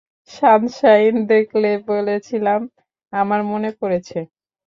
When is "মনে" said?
3.43-3.69